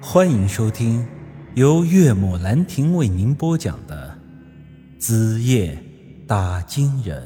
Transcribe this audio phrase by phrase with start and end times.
[0.00, 1.06] 欢迎收听
[1.54, 4.16] 由岳母兰亭为您播讲的
[5.00, 5.82] 《子夜
[6.26, 7.22] 打金人》。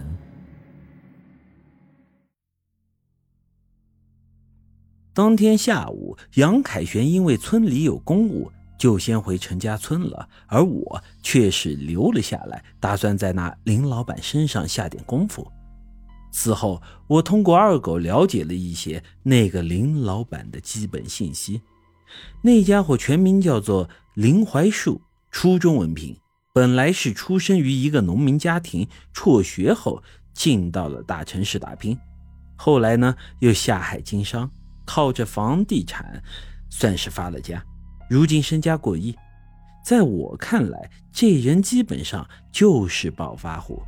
[5.12, 15.50] 当天下午，杨凯旋因为村里有公务，就先回陈家村了，而我却是留了下来，打算在那林老板身上下点功夫。
[16.30, 21.60] 此后，我通过二狗了解了一些那个林老板的基本信息。
[22.42, 26.16] 那家伙全名叫做林怀树，初中文凭，
[26.52, 31.98] 本来是出生于一个农民家庭，辍学后进到了大城市打拼，
[32.56, 34.50] 后来呢又下海经商，
[34.84, 36.22] 靠着房地产
[36.68, 37.62] 算是发了家，
[38.08, 39.14] 如今身家过亿。
[39.84, 43.82] 在我看来，这人基本上就是暴发户。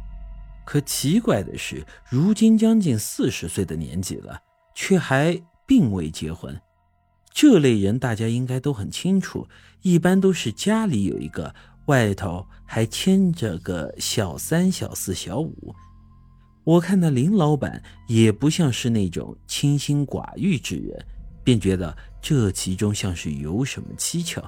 [0.64, 4.40] 可奇怪的是，如今将近四十岁的年纪了，
[4.74, 6.58] 却还并未结婚。
[7.32, 9.48] 这类人大家应该都很清楚，
[9.80, 11.54] 一般都是家里有一个，
[11.86, 15.74] 外头还牵着个小三、小四、小五。
[16.64, 21.04] 我看那林老板也不像是那种清心寡欲之人，
[21.42, 24.42] 便觉得这其中像是有什么蹊跷。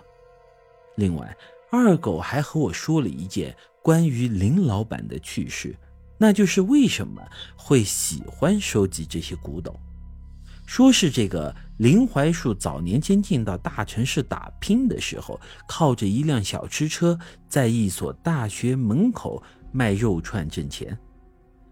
[0.97, 1.37] 另外，
[1.71, 5.75] 二狗还和我说了一件关于林老板的趣事，
[6.17, 7.21] 那就是为什么
[7.57, 9.75] 会喜欢收集这些古董。
[10.67, 20.97] 说是这个林槐树早年间进到大城市打拼的时候，靠着一辆小吃车，在一所大学门口卖肉串挣钱。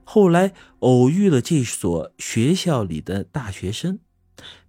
[0.05, 3.98] 后来偶遇了这所学校里的大学生，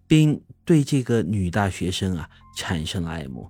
[0.05, 3.49] 并对这个女大学生啊产生了爱慕。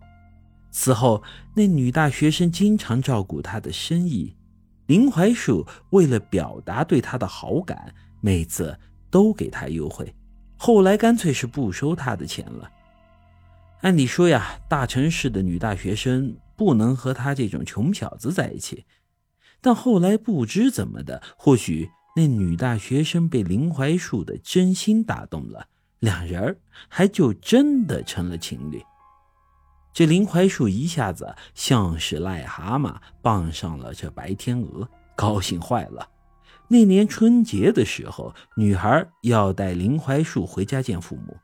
[0.71, 1.21] 此后，
[1.53, 4.35] 那女大学生经常照顾他的生意，
[4.87, 8.75] 林槐树为了表达对他的好感，每次
[9.11, 10.11] 都给他优惠。
[10.65, 12.71] 后来干脆是不收他的钱了。
[13.81, 18.85] 按理说呀，大城市的女大学生不能和他这种穷小子在一起。
[19.59, 25.67] 但后来不知怎么的，或许那女大学生被林槐树的真心打动了，
[25.99, 26.57] 两人
[26.87, 28.81] 还就真的成了情侣。
[29.91, 36.07] 这林槐树一下子像是癞蛤蟆傍上了这白天鹅，高兴坏了。
[36.73, 41.37] 那年春节的时候，女孩要带林槐树回家见父母。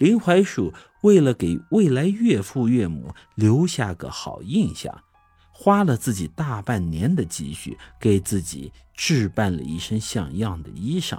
[0.00, 5.04] 林槐树为了给未来岳父岳母留下个好印象，
[5.52, 11.16] 花了自己大半年的积蓄，给自己置办了一身像样的衣裳，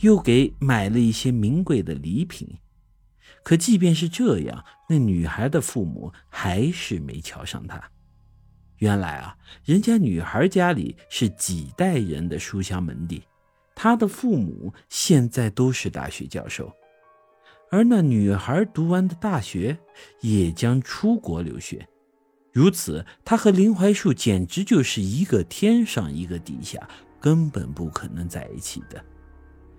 [0.00, 2.48] 又给买了一些名贵的礼品。
[3.44, 7.80] 可即便是这样，那女孩的父母还是没瞧上他。
[8.78, 13.22] 原来啊，人家女孩家里是几代人的书香门第，
[13.74, 16.70] 她的父母现在都是大学教授，
[17.70, 19.78] 而那女孩读完的大学
[20.20, 21.86] 也将出国留学。
[22.52, 26.86] 如此，她和林怀树简直就是一个天上一个地下，
[27.20, 29.02] 根本不可能在一起的。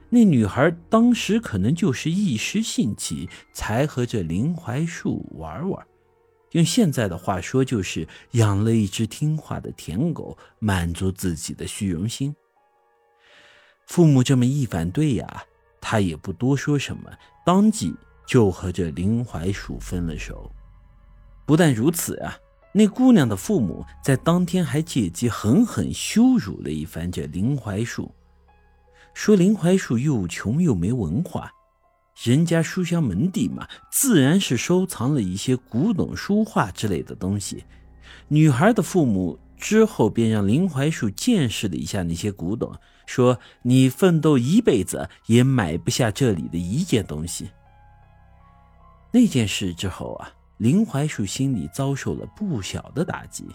[0.09, 5.85] 那女孩当时可能就是一时兴起，才和这林怀树玩玩。
[6.52, 12.34] 用现在的话说，就是养了一只听话的舔狗，满足自己的虚荣心。
[13.85, 15.44] 父母这么一反对呀，
[15.81, 17.12] 他也不多说什么，
[17.46, 17.94] 当即
[18.25, 20.52] 就和这林怀树分了手。
[21.46, 22.38] 不但如此啊，
[22.74, 28.14] 那姑娘的父母在当天还借机狠狠羞辱了一番这林怀树，
[29.14, 31.52] 说林怀树又穷又没文化。
[32.23, 37.63] 人家书香门第嘛，自然是收藏了一些古董书画之类的东西。
[38.28, 47.51] 女孩的父母之后便让林槐树见识了一下那些古董，说：“你奋斗一辈子也买不下这里的一件东西。”
[49.13, 53.45] 那件事之后啊，林槐树心里遭受了不小的打击。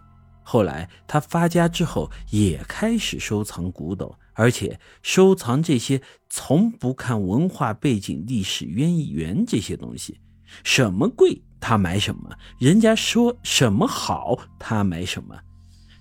[0.43, 4.15] 后来他发家之后，也开始收藏古董。
[4.35, 10.19] 而且收藏这些从不看文化背景、历史渊源这些东西，
[10.65, 15.39] 什么贵他买什么，人家说什么好他买什么，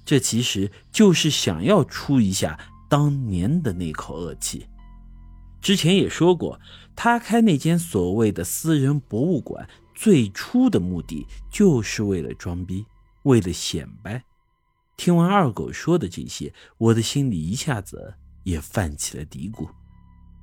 [0.06, 2.58] 这其实就是想要出一下
[2.90, 4.66] 当年的那口恶气。
[5.60, 6.58] 之前也说过，
[6.96, 12.86] 他开那间所谓的私人博物馆，最初的目的就是为了装逼，
[13.24, 14.24] 为了显摆。
[15.02, 18.14] 听完二狗说的这些，我的心里一下子。
[18.44, 19.68] 也泛起了嘀咕，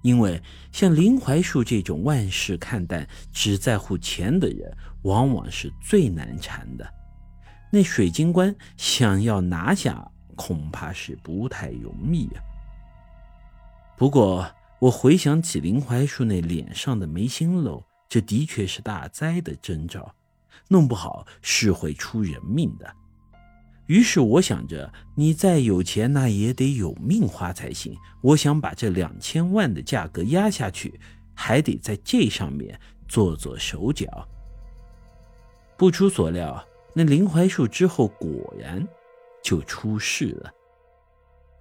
[0.02, 6.92] 因为像林怀树这种万事看淡、只在乎钱的人，往往是最难缠的。
[7.72, 12.42] 那水晶棺想要拿下，恐怕是不太容易啊。
[13.96, 14.48] 不过，
[14.80, 20.12] 我回想起林怀树那脸上的眉心漏，这的确是大灾的征兆。
[20.66, 22.92] 弄不好是会出人命的。
[23.88, 27.96] 于是我想着，你再有钱，那也得有命花才行。
[28.20, 31.00] 我想把这两千万的价格压下去，
[31.34, 34.06] 还得在这上面做做手脚。
[35.76, 36.62] 不出所料，
[36.92, 38.86] 那林槐树之后果然
[39.42, 40.52] 就出事了。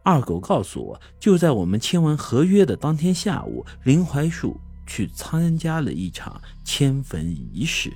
[0.04, 7.94] 二狗告诉我，就在我们签完合约的当天下午，林槐树去参加了一场迁坟仪式。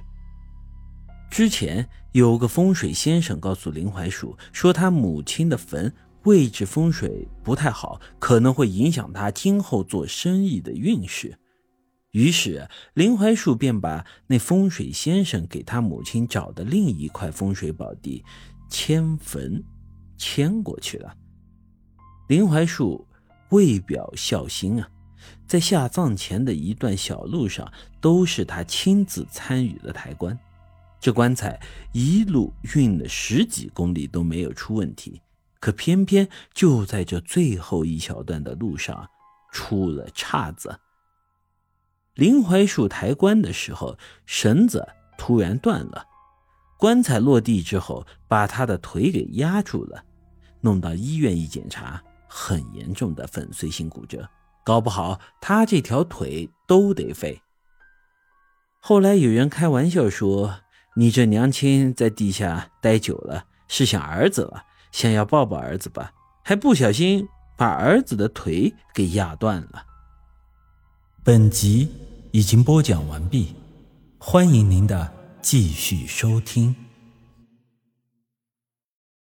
[1.32, 5.92] 之前有个风水先生告诉林槐树，说他母亲的坟
[6.24, 11.40] 位置风水不太好，可能会影响他今后做生意的运势。
[12.12, 18.22] 于是林槐树便把那风水先生给他母亲找的另一块风水宝地
[18.70, 19.64] 迁坟
[20.18, 21.16] 迁过去了。
[22.28, 23.08] 林槐树
[23.52, 24.90] 为表孝心啊，
[25.48, 30.38] 在下葬前的一段小路上，都是他亲自参与的抬棺。
[31.02, 31.60] 这棺材
[31.94, 35.20] 一路运了十几公里都没有出问题，
[35.60, 39.10] 可偏偏就在这最后一小段的路上
[39.52, 40.80] 出了岔子。
[42.14, 44.88] 林槐树抬棺的时候，绳子
[45.18, 46.06] 突然断了，
[46.78, 50.04] 棺材落地之后把他的腿给压住了，
[50.60, 54.30] 弄到医院一检查，很严重的粉碎性骨折，
[54.64, 57.42] 搞不好他这条腿都得废。
[58.80, 60.60] 后来有人开玩笑说。
[60.96, 66.12] 你这娘亲在地下待久了，是想儿子了，想要抱抱儿子吧？
[66.44, 69.86] 还不小心把儿子的腿给压断了。
[71.24, 71.90] 本集
[72.32, 73.56] 已经播讲完毕，
[74.18, 76.76] 欢迎您的继续收听。